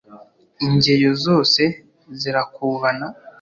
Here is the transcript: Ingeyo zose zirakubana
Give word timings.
Ingeyo 0.65 1.11
zose 1.25 1.61
zirakubana 2.19 3.07